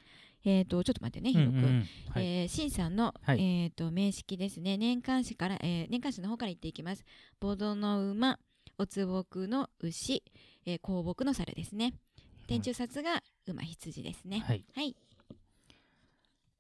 [0.45, 1.65] えー、とちょっと待ってね、ひろく、うん。
[1.65, 3.39] うんえー、シンさんの、はい。
[3.41, 4.77] えー、と名式ですね。
[4.77, 7.05] 年間誌から、えー年間誌の方から言っていきます。
[7.41, 8.39] ボドの馬
[8.79, 10.23] おつぼくの牛、
[10.67, 11.95] えー、香木の猿ですね。
[12.47, 14.41] 天中札が馬羊ですね。
[14.41, 14.65] はい。
[14.75, 14.97] はい。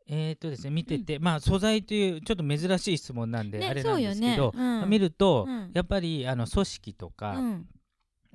[0.06, 4.82] えーとですね、見てて、まあ素材というちょっと珍しい質問なんで、ねあれなんですけど、ね。
[4.82, 4.88] うん。
[4.88, 5.70] 見ると、うん。
[5.74, 7.68] やっぱりあの組織とか、うん。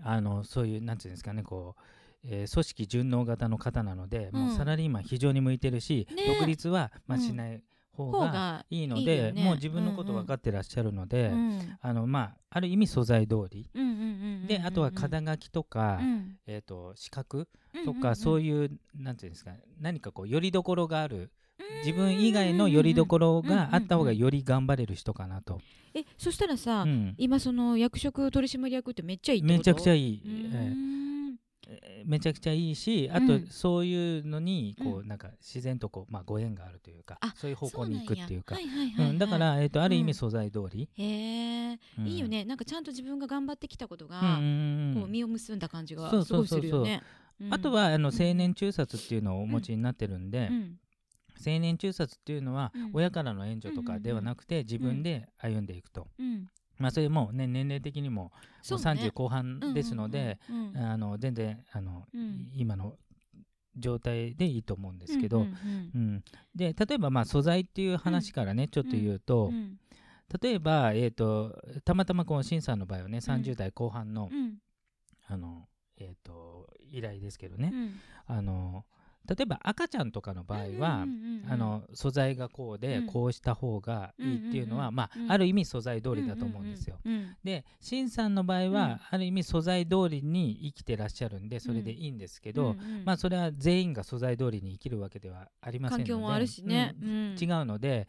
[0.03, 1.81] あのそういうなんていうんですかねこう、
[2.23, 6.35] えー組織順応型の方なので、もううんサラリーマン非常に向いてるし、ね。
[6.39, 9.43] 独立は、まあ、うんしない方方ががいいのでよね。
[9.43, 11.77] もう自分のこと分かってらっしゃるので、うん。
[11.81, 13.69] あのまあ、ある意味素材通り。
[13.73, 16.37] うんうんうんうんであとは肩書きとか、うん。
[16.47, 18.01] えー、と資格とうんうんうん。
[18.01, 21.31] かそういうなんていうんですか何かこうよりどころがある
[21.85, 25.59] 自分以外のよりどころがあった方がより頑張れる人かなと、
[25.93, 27.15] えそしたらさ、うん。
[27.17, 29.57] 今その役職取締役ってめっちゃいいってこと？
[29.57, 30.99] めちゃくちゃいい、えー
[32.05, 38.55] めちゃくちゃいいしあとうんそういうのにこううなんか自然とこう、まあ、ご縁があるというかあそういう方向に行くっていうか。
[39.17, 42.07] だから、えー、とある意うん味素材通り、へえ、うん。
[42.07, 42.45] いいよね。
[42.45, 44.25] なんかちゃんと自分が頑張ってきたことが、こ
[45.05, 46.59] う実を結んだ感じがすごいそうそうそう。
[46.59, 47.01] するよね。
[47.41, 47.53] うん。
[47.53, 48.15] あとはあのうん。
[48.15, 50.79] 青年中殺っていうのをお持ちになってるんで、うん。
[51.45, 52.89] 青年中殺っていうのはうん。
[52.93, 56.47] 親からの援助とかではなくて自分で歩んでいくと、うん
[56.79, 58.83] まあそれもね年齢的にももうそうね。
[58.83, 60.39] 30後半ですので、
[61.19, 62.51] 全然あの、うん。
[62.53, 62.95] 今の
[63.77, 65.51] 状態でいいと思うんですけど、うんうん
[65.93, 69.77] うんで例えばまあ素材っていう話からね、ちょっと言うと、うん。
[70.41, 74.57] 例えば、えー、とたまたまこのシンさんの場合はね30代後半の,、うん。
[75.27, 77.93] あのえー、と依頼ですけどね、うん。
[78.27, 78.85] あの
[79.29, 81.05] 例えば赤ちゃんとかの場合は、
[81.47, 83.07] あの素材がこうで、うん。
[83.07, 86.97] こうした方がいいっていうのは、まあうんある意味素材通りだと思うんですよ。
[87.43, 88.99] でシンさんの場合は、うん。
[89.11, 98.07] ある意味素材通りに生きてらっしゃるんでそれでいいんですけど、まあそれは全員が素材通りに生きるわけではありませんので環境もあるしね、違うので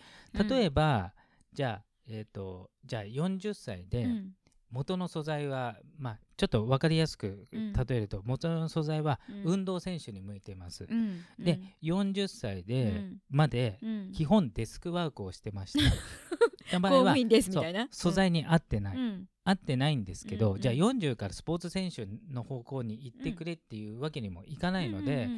[0.48, 1.12] 例えば、
[1.52, 4.32] じゃあえっ、とじゃあ40歳でうん
[4.70, 7.72] 元の素材は、まあちょっと分かりやすくうん。
[7.72, 9.52] 例えると、元の素材はうん。
[9.52, 10.86] 運動選手に向いてます。
[10.88, 11.24] うん。
[11.38, 13.18] で、40歳で、うん。
[13.28, 14.12] までうん。
[14.12, 15.80] 基本デスクワークをしてました。
[16.78, 19.26] 場合は公務員ですみそうたいな素材に合ってない、うん。
[19.44, 20.60] 合ってないんですけど、うんうん。
[20.60, 25.28] じゃあ40からスポーツ選手の方向に行ってくれっていうわけにもいかないので、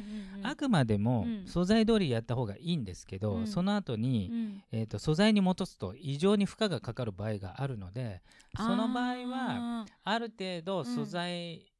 [0.43, 1.47] あくまでもうん。
[1.47, 3.47] 素材通りやった方がいいんですけど、うん。
[3.47, 4.63] その後に、うん。
[4.71, 8.21] えー、と素材に戻すと異常に負荷がかかる場合があるので
[8.57, 11.71] その場合はあある程度ん素材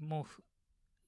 [0.00, 0.42] もふ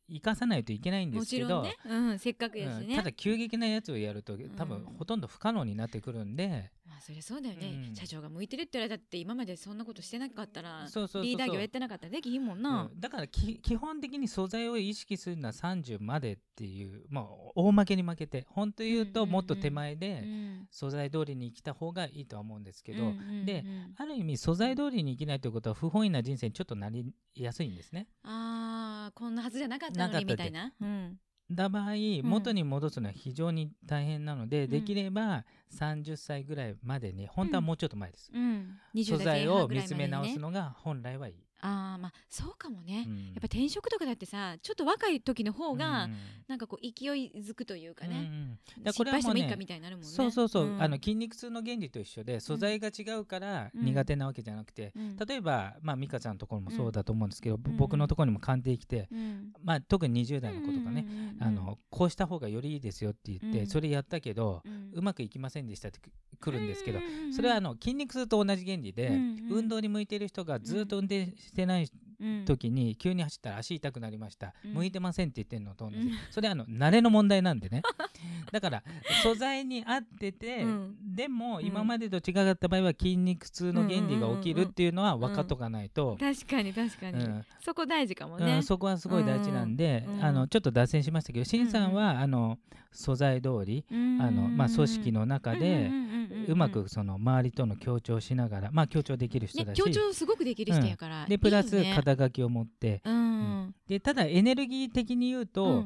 [0.09, 2.97] 生かさないといけないんですけど、うん、せっかくやしね、うん。
[2.97, 4.85] ただ急激なやつをやると多分うん。
[4.99, 7.95] ほとんど不可能になってくるんで、まあそりゃそうだよね、うん。
[7.95, 13.01] 社長が向いてるって言われたって今までそんなことしてなかったらリーダー業やってなかったらできひんもんな、うん。
[13.01, 20.67] だからき基本的に素材を意識するのは30までっていう、まあ、大負けに負けて本当言うともっと手前うでん。
[20.71, 23.65] 素材通りに生きた方がいいとは思うんですけど、うんうんうんで
[23.97, 28.07] ある意味素材通りに生きないということは不本意な人生にちょっとなりやすいんですね。
[28.23, 31.19] あーこんなはずじゃなかったのにみたいな、うん
[31.51, 32.21] だ場合ん。
[32.23, 34.71] 元に戻すのは非常に大変なので、ん。
[34.71, 43.17] できれば30歳ぐらいまでに本当はもうちょっと前です、うん、20素材を見つめ直すのが本来はいい、ああまあそうかもね、うん。
[43.17, 46.17] やっぱ転職とかだってさちょっと若い時の方が、うん。
[46.49, 48.31] なんかこう勢いづくというかね、
[48.77, 50.11] うんこ失れはもうねみたいになるもんね。
[50.11, 50.83] そうそうそう、ん。
[50.83, 53.85] あの筋肉痛の原理と一緒で素材が違うからうん。
[53.85, 55.17] 苦手なわけじゃなくて、うん。
[55.17, 57.77] 例えば、まあ、美香ちゃんのところもそうだと思うんですけど、ん。
[57.77, 61.07] 僕のところにも鑑定来て、うんまあ、特に20代の子とかね、
[61.41, 63.67] あのこうした方がよりいいですよって言って、うん。
[63.67, 66.01] それやったけど、うまくいきませんでしたって
[66.41, 67.01] くるんですけど、
[67.35, 69.09] それはあの筋肉痛と同じ原理で、
[69.51, 71.89] 運動に向いてる人がずっと運転してない
[72.23, 72.45] うん。
[72.45, 74.75] 時に急に走ったら足痛くなりました、うん。
[74.75, 76.13] 向いてませんって言ってるのと同じ、うん。
[76.31, 77.83] それはあの慣れの問題なんでね
[78.53, 78.83] だから
[79.23, 80.97] 素材に合ってて、うん。
[81.15, 81.67] でもうん。
[81.67, 87.45] 今までと違った場合は筋肉痛の原理が起きるっていうのは分かっとかないと、確かに確かに、うん。
[87.61, 92.59] そこ大事かもね、うん、そこはすごい大事なんで、あのちょっと脱線しましたけど、しんさんは、あの
[92.93, 93.95] 素材通り、あ
[94.31, 95.91] のまあ、組織の中で、
[96.49, 103.03] うまくその周りとの協調しながら、まあ、協調できる人ねだし、協調すごくできる人やから、でプラス肩書きを持って。
[103.89, 105.85] でただエネルギー的に言うと,、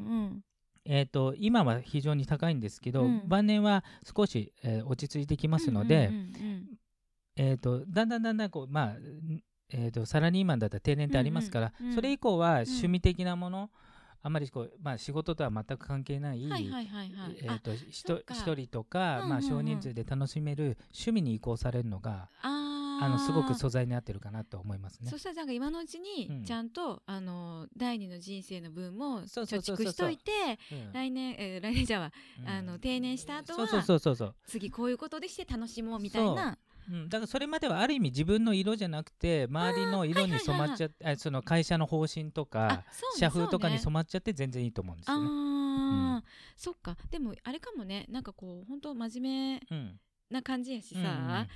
[0.89, 3.23] えー、と今は非常に高いんですけど、うん。
[3.27, 3.85] 晩年は
[4.17, 6.67] 少し、えー落ち着いてきますので、うんうんうん
[7.37, 13.71] えー、とだんだんだんだんこう、まあんえー、とサラリーマンだったら定年ってありますから、うんうんうんそれ以降は趣味的なもの、
[14.23, 16.43] あまりこう、まあ、仕事とは全く関係ない、
[18.31, 19.35] 一人とか、まあ、うんうん。
[19.35, 22.49] うん少人数で楽しめる趣味に移行されるのがあ
[23.01, 25.11] あのすごくそ素材に合ってるかなと思いますね。
[25.11, 25.19] そ。
[25.19, 26.03] したらなんか今のうちうん。
[26.41, 30.33] にちゃんと、あの第二の人生の分も貯蓄しといて
[30.73, 30.93] うん。
[30.93, 32.49] 来年、えー来年じゃあ、うん。
[32.49, 36.59] あの定年した後はそうそうそうそう次こういうことでして楽しもうみたいな。
[36.91, 36.95] う。
[36.95, 42.85] ん、だからそれまではある意味自分の色じゃなくて周りの色に染まっちゃって、あその会社の方針とかね
[43.19, 45.27] 社風とかに染まっちゃって全然いいと思うんですよね。
[45.29, 46.97] あー、そっか。
[47.11, 48.07] でもあれかもね。
[48.09, 50.01] なんかこう本当真面目うん。
[50.29, 51.47] な感じやしさ、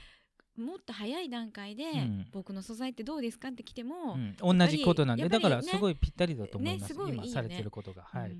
[0.56, 2.26] もっと早い段階で、ん。
[2.32, 4.58] 僕の素材ってどうですかって来ても、うん。
[4.58, 8.02] 同じことなんで、だからすごいぴったりだと思います、今されてることが。
[8.02, 8.36] はい。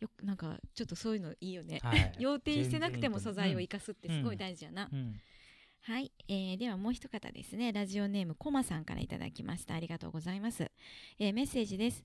[0.00, 5.20] よくなんかちょっとそういうのいいよね、はい、 要定してなくても素材を生かかすってすごい大事やな、うん。
[5.82, 7.72] はい、えーではもう一方ですね。
[7.72, 9.74] ラジオネームコマさんからいただきました。
[9.74, 10.70] ありがとうございます、
[11.18, 12.04] えーメッセージです。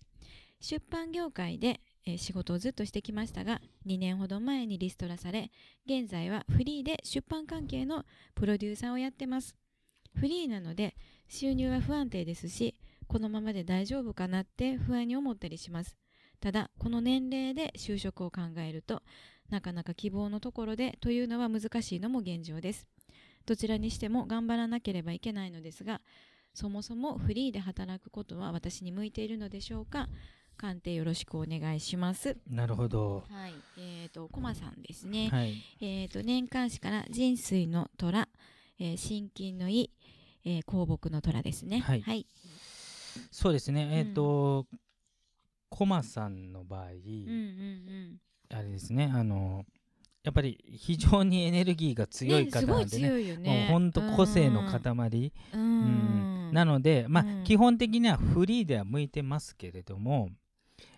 [0.59, 5.51] 出版業界で、えー仕事をずっとしてきましたが2年ほど前にリストラされ
[5.85, 9.55] 現在はフリーで出版関係のプロデューサーをやってます。
[10.15, 10.95] フリーなので
[11.29, 12.75] 収入は不安定ですし
[13.07, 15.97] このままで大丈夫かなって不安に思ったりします。
[16.39, 19.03] ただこの年齢で就職を考えると
[19.49, 22.87] なかなか希望のところでというのは難しいのも現状です。
[23.45, 26.01] どちらにしても頑張らなければいけないのですが
[26.53, 30.09] そもそもフリーで働くことは私に向いているのでしょうか？
[30.57, 32.37] 鑑定よろしくお願いします。
[32.49, 33.23] なるほど。
[33.29, 33.53] はい。
[33.77, 38.27] えー、とコマさんですね、はい、えー、と年間誌から人水の虎、
[38.79, 39.91] えー、心筋のい、
[40.45, 41.79] えー、香木の虎ですね。
[41.79, 42.01] はい。
[42.01, 42.25] はい、
[43.31, 44.67] そうですね、えっ、うんと、
[45.69, 48.17] コマさんの場合、うんうん
[48.53, 49.63] あれですね、あの、
[50.23, 53.67] やっぱり非常にエネルギーがうん強い方なんでね、強いよね。
[53.69, 54.67] もう本当個性のうん。
[54.67, 56.53] 塊、ううんん。
[56.53, 57.43] なので、まあ、うん。
[57.43, 60.29] 基本的にはフリーでは向いてますけれども、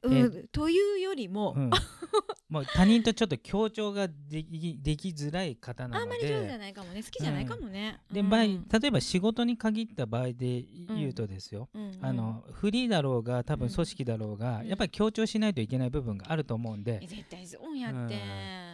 [0.03, 0.17] うん。
[0.17, 1.69] えというよりも、うん、
[2.49, 6.57] もう他人とちょっと協調ができできづらい方なのあんまり上手じゃで。
[6.57, 7.03] ないかもね。
[7.03, 8.29] 好きじゃないかもね、でうん。
[8.29, 11.81] 場合例えば仕事に限った場合で言うとですよ、うん。
[11.81, 11.97] うん。
[12.01, 14.67] あのフリーだろうが多分組織だろうが、うん。
[14.67, 16.99] やっぱり協調しないといけない部分があると思うんで。
[17.01, 18.15] え、絶対そうやって、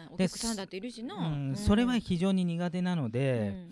[0.08, 0.14] うん。
[0.14, 1.56] お客さんだっているしな、うん。
[1.56, 3.70] それは非常に苦手なので、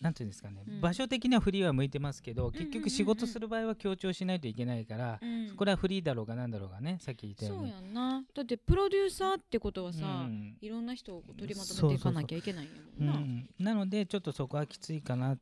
[0.00, 0.80] なんていうんですかね、うん。
[0.80, 5.56] 場所的にはフリーは向いてますけど、結局仕事する場合は協調しないといけないから、うん。
[5.56, 7.70] これはフリーだろうがなんだろうがねさっき言ったように。
[7.72, 8.24] そうやんな。
[8.34, 10.56] だってプロデューサーってことはさ、うん。
[10.60, 13.18] いろんな人を取りまとめていかなきゃいけないんやうもんな。
[13.20, 15.36] ん、なのでちょっとそこはきついかな、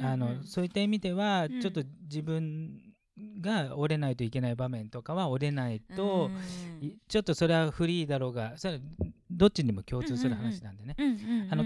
[0.00, 1.60] あのそういった意味では、うん。
[1.60, 2.85] ちょっと自分
[3.40, 6.30] が折れないといけない場面とかは折れないと、
[7.08, 8.80] ちょっとそれはフリーだろうがそれは
[9.30, 10.94] どっちにも共通する話なんでね、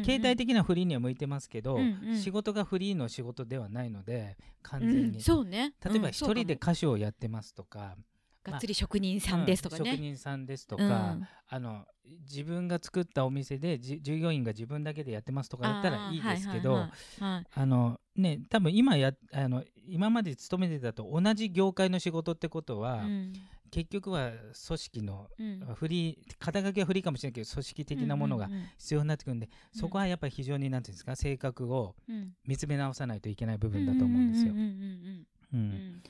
[0.04, 2.16] 携帯的なフリーには向いてますけど、うんうん。
[2.16, 5.74] 仕事がフリーの仕事ではないので完う全に、んそうね。
[5.84, 7.96] 例えば一人で歌手をやってますとか、
[8.42, 9.90] がっつり職人さんですとかね。
[9.90, 10.88] うん職人さんですとうん。
[10.88, 11.16] か、
[11.48, 11.84] あの
[12.28, 17.34] 自分が作ったお店でじ従業員が自分だけでやってますとかだったらいいですけど、あーはいはいはい。
[17.34, 17.46] はい。
[17.52, 23.32] あのね多分今やあの今まで勤めてたと同じ業界の仕事ってことは、うん。
[23.70, 24.32] 結局は
[24.66, 25.60] 組織のうん。
[25.74, 32.32] フリー肩書きはフリーかもしれないけど組織的なものがうんうん必要になってくるんで、そこはやっぱり非常になんていうんですか性格をうん。
[32.46, 34.52] 見つめ直さないといけない部分だと思うんですよ。
[34.52, 34.56] う。
[34.56, 35.26] んうんうん。
[35.52, 35.60] うん。
[35.60, 36.02] うん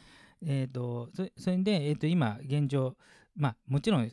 [0.46, 2.96] えー、とそそれで、えー、と今現状
[3.36, 4.10] まあもちろん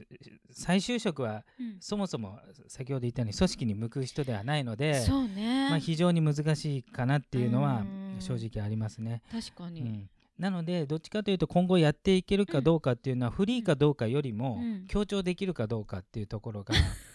[0.51, 1.77] 再就職はうん。
[1.79, 9.21] そもそも先ほど言ったように組織に向く人ではないので、そうね、まあ、非常に難しいかなっていうのはうん正直ありますね。
[9.31, 10.09] 確かに、うん、
[10.39, 14.87] なのでどっちかというと今後やっていけるかどうかっていうのはフリーかどうかよりもうん。
[14.87, 16.73] 強調できるかどうかっていうところが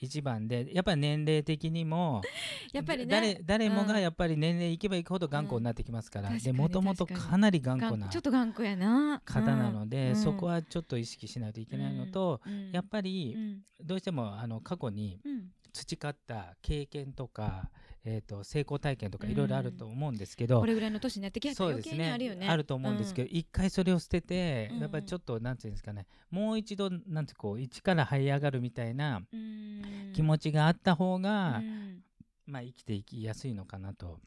[0.00, 2.22] 一番でやっぱり年齢的にも
[2.72, 3.06] やっぱりね。
[3.10, 3.86] 誰誰もうん。
[3.88, 9.20] がやっぱり年齢いけばいくほど頑固になってきますから、でもともと確かなり頑固なちょっと頑固やな。
[9.24, 10.16] 方なので、うん。
[10.16, 12.70] そこはちょっと意識しないといけないのと、うん。
[12.72, 13.62] やっぱりうん。
[13.84, 15.50] どうしてもあの過去にうん。
[15.72, 17.70] 培った経験とか、
[18.04, 19.32] えー、と成功体験とかうん。
[19.32, 21.90] いろいろあると思うんですけど、これぐらいの年になってきたらそうですね。
[21.92, 22.48] 余計にあるよね。
[22.48, 24.78] あると思うんですけど、一回それを捨てて、うん。
[24.80, 30.12] やっぱりちょっとなんていうんですかねもう一度なんてこう一から這い上がるみたいなうん。
[30.14, 32.02] 気持ちがあった方が、うん。
[32.46, 34.20] まあ、生きていきやすいのかなと、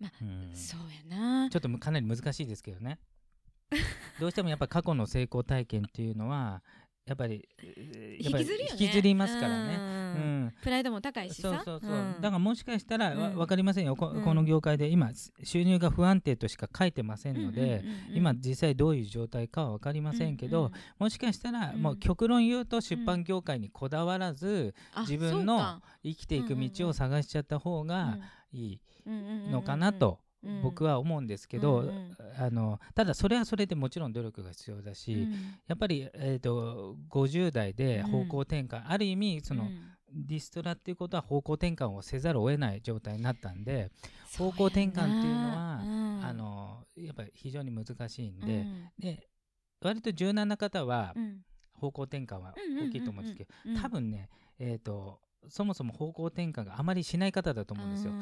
[0.00, 0.50] まあうん。
[0.54, 1.50] そうやな。
[1.50, 2.98] ちょっとかなり難しいですけどね。
[4.20, 6.62] どうしてもやっぱ過去の成功体験っていうのは
[7.04, 7.48] やっぱり
[8.20, 8.68] 引きずるよね。
[8.72, 9.76] 引きずりますからね。
[9.76, 9.84] うう
[10.24, 10.44] ん。
[10.46, 11.62] んプライドも高いしさ。
[11.64, 12.14] そうそうそう、ん。
[12.20, 13.34] だからもしかしたらわ、うん。
[13.34, 13.96] 分かりませんよ。
[13.96, 14.22] こ,、うん。
[14.22, 15.10] この業界で今
[15.42, 17.82] 収入が不安定としか書いてませんので、
[18.14, 21.82] 今実際どういう状態かは分かりませんけど、うんうんもしかしたら、うん。
[21.82, 28.18] もう極論言うと出版業界にこだわらず、あ自分の生きていく道を探しちゃった方が
[28.52, 30.20] いいのかなと
[30.62, 32.16] 僕はは思うんですけど、うんうん。
[32.38, 35.28] あのただそれはそれでもちろん努力が必要だし、
[35.66, 39.68] やっぱり、えー、と50代で方向転換、ある意味その、
[40.14, 43.90] リストラっていうことは方向転換をせざるを得ない状態になったんで、
[44.36, 45.80] 方向転換っていうのは
[46.22, 48.66] あのやっぱり非常に難しいんで,、
[48.98, 49.28] で
[49.80, 51.14] 割と柔軟な方は
[51.72, 54.28] 方向転換は大きいと思うんですけど、多分ね、
[54.58, 58.12] えー、とそもそも方向転換があまりしない方だと思うんですよ。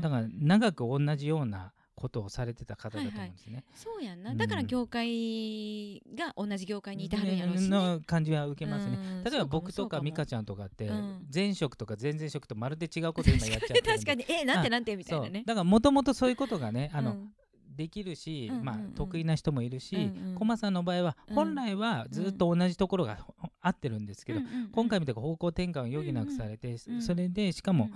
[0.00, 3.64] だから長く同じようなことをされてた方だと思うんですね。
[3.74, 4.30] そうやんな。
[4.30, 4.38] うん。
[4.38, 7.68] だから業界が同じ業界にいてはるんやろうしね。
[7.68, 8.96] の感じは受けますね。
[8.96, 9.24] うん。
[9.24, 11.26] 例えば僕とか美香ちちゃんとかってうん。
[11.32, 14.24] 前職とか前々職とまるで違うこと今やっちゃって 確かに。
[14.28, 15.42] えなんてなんてみたいなね。
[15.44, 17.32] だからもともとそういうことがねあの、うん
[17.70, 18.64] できるし、うんうんうん。
[18.64, 20.34] まあ、得意な人もいるし、うんうん。
[20.34, 21.34] コマさんの場合はうん。
[21.34, 24.68] 本来はずっと同じところがほ合ってるんですけど、うんうんうん。
[24.70, 27.90] 今回みたいな方向転換を余儀なくされて、うんそれでしかも、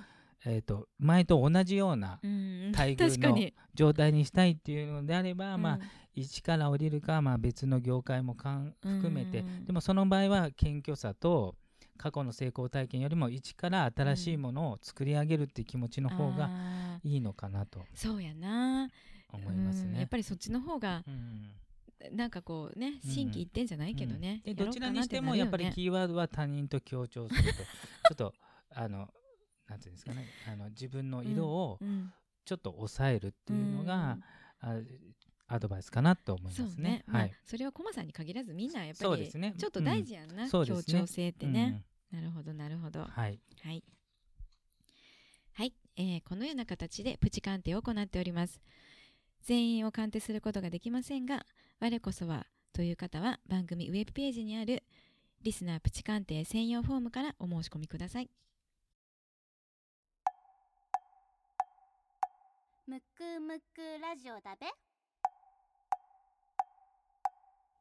[0.44, 2.30] えー、と前と同じようなうん。
[2.30, 5.80] う ん待遇の状態にしたいっていうのであれば、まあうん
[6.16, 9.54] 一から降りるか、まあ、別の業界もかん含めて、うんうん。
[9.54, 11.56] うんでもその場合は謙虚さと
[11.96, 16.50] 過去の成功体験よりも一から新しいものを作り上げるっていう気持ちの方が
[17.02, 17.84] いいのかなと。
[17.94, 18.88] そうやな
[19.34, 19.90] 思いますね。
[19.90, 21.50] うんやっぱりそっちの方がうん。
[22.12, 23.10] なんかこうねうん。
[23.10, 24.54] 心機一転じゃないけどね、うん。
[24.54, 27.64] でどちらにしてもやっぱりキーワードは他人と強調すると ちょ
[28.12, 28.34] っと
[28.70, 29.08] あの
[29.68, 31.78] なんていうんですかねあの自分の色を
[32.44, 34.18] ちょっと抑えるっていうのが
[34.62, 34.82] うん、あ
[35.46, 36.82] アドバイスかなと思いますね。
[36.82, 37.04] ね。
[37.06, 37.34] まあはい。
[37.44, 39.54] それはコマさんに限らずみんなやっぱりね。
[39.58, 40.50] ちょっと大事やんな、ね。
[40.50, 43.00] 協調性ってね、なるほどなるほど。
[43.00, 43.40] うんはい。
[43.62, 43.84] はい。
[45.52, 48.60] はい、えーこのような形でプチ鑑定を行っております。
[49.44, 51.46] 全員を鑑定することができませんが、
[51.80, 54.82] 我こそはという方は番組ウェブページにある
[55.42, 58.30] リスナープチ鑑定専用フォームからお申し込みください。
[62.86, 64.66] むくむくラジオだべ。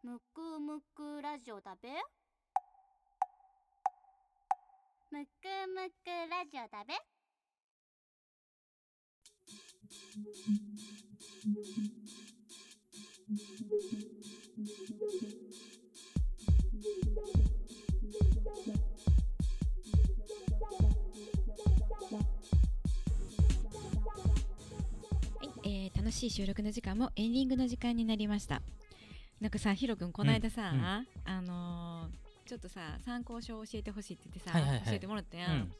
[0.03, 1.89] むくむくラジオだべ。
[5.11, 5.29] むく
[5.67, 6.93] むくラジオだべ、
[25.65, 28.61] えー楽しい収録の時間もエンディングの時間になりました。
[29.39, 30.83] なんかさ、ヒロ君この間さ、うんうん。
[31.25, 34.85] あのーちょっとさ参考書を教えてほしいって言ってさ、はいはいはい。
[34.85, 35.71] 教えてもらったや、うんん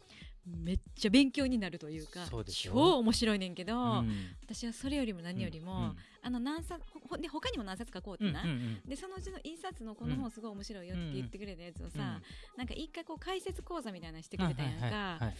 [0.46, 4.12] めっちゃ勉強になるというか超面白いねんけど、うん。
[4.44, 8.82] 私はそれよりも何よりも、うんあの何冊ほほで他にも何冊かこうってな、うんうんうん。
[8.88, 12.22] でそのうちの一冊のこの本すごい面白いよって言ってくれたやつをさ、
[12.58, 15.36] なんか一回こう解説講座みたいなのしてくれたやんか、はいはい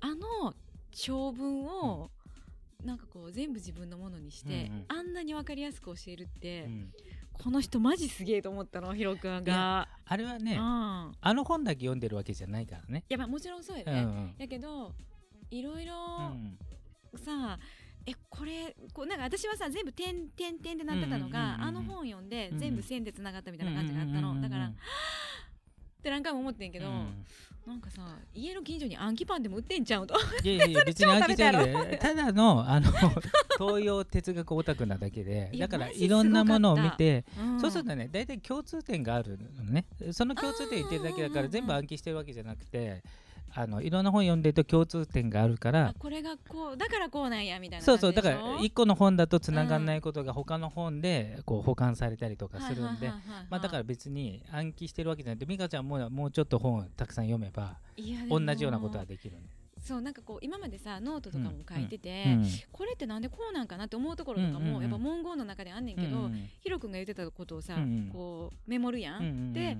[0.00, 0.54] あの
[0.90, 2.10] 長文を、
[2.84, 4.84] なんかこう全部自分のものにして、うんうん。
[4.88, 6.92] あんなに分かりやすく教えるって、うん
[7.42, 9.88] この人マジすげえと思ったのヒロ君が。
[10.04, 13.04] あれはねうん、あの本だけ読んでるわけじゃないからね。
[13.08, 14.34] いやまあもちろんそうやね、うんうん。
[14.38, 14.94] やけど
[15.50, 15.94] いろいろ
[16.32, 16.58] うん
[17.18, 17.58] さ
[18.06, 24.72] えこれこうなんか私はさ全部点点点でなってたのが、あの本読んでうん全部線でつながったみたいな感じがあったの、だから
[26.06, 27.24] っって何回も思ってんけど、うん。
[27.66, 28.00] なんかさ
[28.32, 30.14] 家の近所にアンキパンでも売ってんちゃうと。
[30.44, 32.92] いやいや 別に飽きちゃう超食べけどただのあの
[33.58, 37.60] 東洋哲学オタクなだけでいやだからいろんなものを見て、ん。
[37.60, 39.86] そうするとね大体共通点があるのね。
[40.12, 43.02] その共通点言ってるだけだから全部暗記してるわけじゃなくて
[43.54, 53.08] あのいろんな本読んでると共通点があるからあこれがこうだからこうなんやみたいなそうそうだから1個の本だとつながんないことが他の本でこう保管されたりとかするんで
[53.48, 57.78] まあだから別に暗記してるわけじゃなくて美香ちゃんももうちょっと本をたくさん読めば
[58.28, 59.36] 同もじようなことはできる
[59.86, 64.82] そうなんかこう今までさノートとかも書いてて、うんこれってなんでこうなんかなって思うところとかも、うんうんうん。
[64.82, 68.10] やっぱ文言の中であんねんけど、うんヒロ君が言ってたことをさ、うんうん。
[68.12, 69.78] こうメモるやん、うんうんで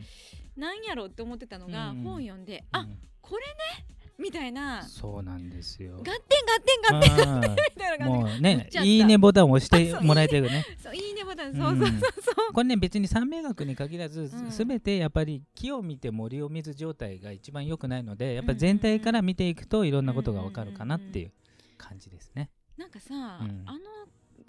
[0.57, 2.99] なんやろって思ってたのが、うんうん本読んで、あうん。
[3.21, 3.43] これ
[3.81, 3.85] ね？
[4.19, 4.83] みたいな。
[4.83, 5.97] そうなんですよ。
[5.99, 7.35] 合点合点合点。
[7.35, 7.41] うん。
[7.41, 8.43] みたいな感じ。
[8.43, 10.65] ねいいねボタンを押してもらえてるね。
[10.83, 11.55] そういいねボタン。
[11.55, 14.51] そうそうそうそう、これね別に三名学に限らず、ん。
[14.51, 21.33] すべてやっぱり木を見て森を見ず状態が一番良くないのでやっぱり全体から見ていくといろんなことがわかるかなっていう
[21.77, 22.51] 感じですね。
[22.77, 23.63] なんかさ、うん。
[23.67, 23.79] あの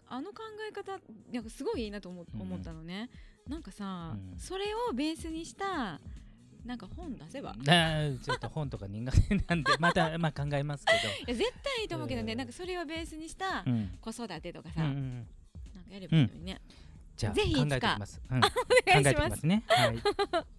[0.09, 0.97] あの考え方
[1.33, 3.09] なんかすごいいいなと思,、うん思ったのね。
[3.47, 4.39] なんかさ、うん。
[4.39, 5.99] それをベースにした
[6.67, 7.55] なんか本出せば。
[7.55, 10.95] ちょっと本とか苦手なんでまた まあ考えますけい
[11.31, 13.65] や絶対いいと思うけどね、うんなんかそれをベースにした
[14.01, 16.61] 子育てとかうんさ、なんかやればいいのにね、
[17.15, 18.21] じゃあぜひ考えてます。
[18.29, 18.47] うん、考
[18.87, 19.27] お願いします。
[19.27, 19.63] きますね。
[19.67, 19.97] はい。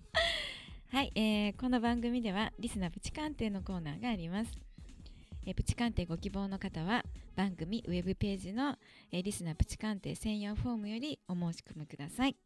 [0.90, 4.58] はい、えーこの番組ではリスナープチ鑑定のコーナーがあります、
[5.44, 7.04] えープチ鑑定ご希望の方は
[7.36, 8.78] 番組ウェブページの、
[9.12, 12.36] えーリスナープチ鑑定専用フォームよりお申し込みください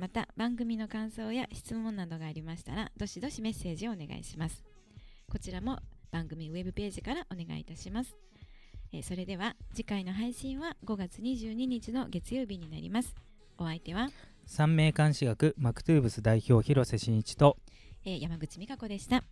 [0.00, 4.64] また番組の感想や質問などがありましたらどしどしメッセージをお願いします。
[5.30, 5.78] こちらも
[6.10, 8.16] 番組ウェブページからお願いいたします、
[8.94, 13.14] えーそれでは次回の配信は5月22日の月曜日になります。
[13.58, 14.08] お相手は、
[14.46, 17.58] 三名監視学マクトゥーブス代表広瀬真一と
[18.06, 19.22] えー山口美香子でした